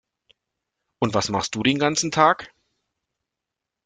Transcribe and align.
Und 0.97 1.13
was 1.13 1.29
machst 1.29 1.53
du 1.53 1.61
den 1.61 1.77
ganzen 1.77 2.09
Tag? 2.09 2.51